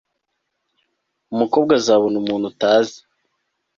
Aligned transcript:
Umukobwa 1.33 1.71
azabona 1.79 2.15
umuntu 2.19 2.45
utazi 2.51 2.99